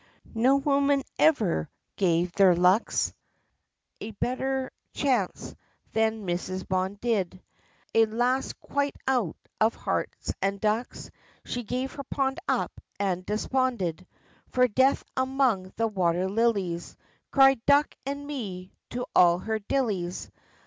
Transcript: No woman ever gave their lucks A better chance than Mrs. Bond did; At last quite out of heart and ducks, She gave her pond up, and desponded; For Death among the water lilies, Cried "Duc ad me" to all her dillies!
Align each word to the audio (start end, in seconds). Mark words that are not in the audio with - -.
No 0.33 0.55
woman 0.55 1.03
ever 1.19 1.69
gave 1.95 2.31
their 2.31 2.55
lucks 2.55 3.13
A 3.99 4.09
better 4.13 4.71
chance 4.95 5.53
than 5.91 6.25
Mrs. 6.25 6.67
Bond 6.67 6.99
did; 7.01 7.39
At 7.93 8.09
last 8.09 8.59
quite 8.59 8.95
out 9.07 9.35
of 9.59 9.75
heart 9.75 10.09
and 10.41 10.59
ducks, 10.59 11.11
She 11.45 11.61
gave 11.61 11.91
her 11.91 12.03
pond 12.03 12.39
up, 12.47 12.71
and 12.99 13.23
desponded; 13.27 14.07
For 14.49 14.67
Death 14.67 15.03
among 15.15 15.71
the 15.75 15.85
water 15.85 16.27
lilies, 16.27 16.97
Cried 17.29 17.63
"Duc 17.67 17.93
ad 18.03 18.17
me" 18.17 18.73
to 18.89 19.05
all 19.15 19.37
her 19.37 19.59
dillies! 19.59 20.31